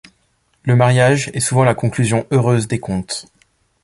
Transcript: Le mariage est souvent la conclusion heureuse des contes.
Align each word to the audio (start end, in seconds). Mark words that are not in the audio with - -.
Le 0.63 0.75
mariage 0.75 1.29
est 1.35 1.39
souvent 1.39 1.63
la 1.63 1.75
conclusion 1.75 2.25
heureuse 2.31 2.67
des 2.67 2.79
contes. 2.79 3.27